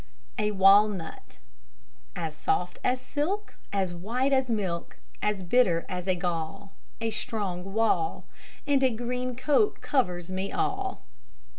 A 0.39 0.49
WALNUT 0.49 1.37
As 2.15 2.33
soft 2.35 2.79
as 2.83 2.99
silk, 2.99 3.53
as 3.71 3.93
white 3.93 4.33
as 4.33 4.49
milk, 4.49 4.97
As 5.21 5.43
bitter 5.43 5.85
as 5.87 6.09
gall, 6.17 6.71
a 6.99 7.11
strong 7.11 7.71
wall, 7.75 8.25
And 8.65 8.81
a 8.81 8.89
green 8.89 9.35
coat 9.35 9.79
covers 9.79 10.31
me 10.31 10.51
all. 10.51 11.03